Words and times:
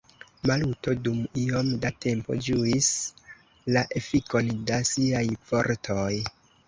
Maluto 0.51 0.93
dum 1.07 1.17
iom 1.41 1.67
da 1.83 1.91
tempo 2.05 2.37
ĝuis 2.47 2.89
la 3.77 3.85
efikon 4.01 4.51
de 4.71 4.81
siaj 4.93 5.25
vortoj. 5.53 6.13